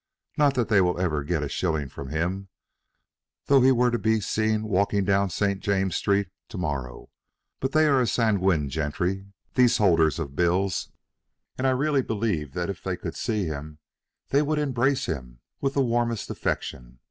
Not 0.35 0.55
that 0.55 0.67
they 0.67 0.81
will 0.81 0.99
ever 0.99 1.23
get 1.23 1.43
a 1.43 1.47
shilling 1.47 1.87
from 1.87 2.09
him, 2.09 2.47
though 3.45 3.61
he 3.61 3.71
were 3.71 3.91
to 3.91 3.99
be 3.99 4.19
seen 4.19 4.63
walking 4.63 5.03
down 5.05 5.29
St. 5.29 5.59
James's 5.59 5.99
Street 5.99 6.29
to 6.49 6.57
morrow. 6.57 7.11
But 7.59 7.73
they 7.73 7.85
are 7.85 8.01
a 8.01 8.07
sanguine 8.07 8.67
gentry, 8.69 9.27
these 9.53 9.77
holders 9.77 10.17
of 10.17 10.35
bills, 10.35 10.89
and 11.55 11.67
I 11.67 11.69
really 11.69 12.01
believe 12.01 12.53
that 12.53 12.67
if 12.67 12.81
they 12.81 12.97
could 12.97 13.15
see 13.15 13.45
him 13.45 13.77
they 14.29 14.41
would 14.41 14.57
embrace 14.57 15.05
him 15.05 15.39
with 15.61 15.75
the 15.75 15.83
warmest 15.83 16.31
affection. 16.31 16.97